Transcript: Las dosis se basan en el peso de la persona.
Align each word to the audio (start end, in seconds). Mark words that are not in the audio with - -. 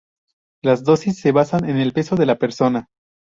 Las 0.63 0.83
dosis 0.83 1.19
se 1.19 1.31
basan 1.31 1.69
en 1.69 1.77
el 1.77 1.93
peso 1.93 2.15
de 2.15 2.25
la 2.25 2.39
persona. 2.39 2.87